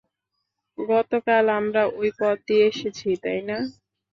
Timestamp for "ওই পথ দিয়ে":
1.99-2.63